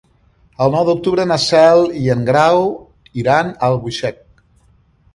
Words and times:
El 0.65 0.71
nou 0.75 0.87
d'octubre 0.87 1.25
na 1.33 1.37
Cel 1.43 1.83
i 2.05 2.07
en 2.15 2.25
Grau 2.33 2.65
iran 3.25 3.55
a 3.55 3.71
Albuixec. 3.73 4.23